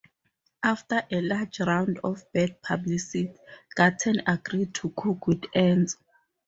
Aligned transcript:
After 0.63 1.03
a 1.11 1.21
large 1.21 1.59
round 1.59 1.99
of 2.03 2.23
bad 2.33 2.59
publicity, 2.63 3.35
Garten 3.75 4.23
agreed 4.25 4.73
to 4.73 4.89
cook 4.97 5.27
with 5.27 5.41
Enzo. 5.53 5.97